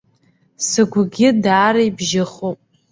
Сыгәгьы 0.67 1.29
даара 1.43 1.81
ибжьыхуп. 1.87 2.57